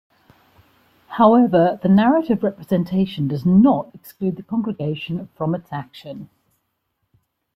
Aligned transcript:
However, 1.09 1.79
the 1.83 1.87
narrative 1.87 2.41
representation 2.41 3.27
does 3.27 3.45
not 3.45 3.93
exclude 3.93 4.35
the 4.35 4.41
congregation 4.41 5.27
from 5.35 5.53
its 5.53 5.71
action. 5.71 6.27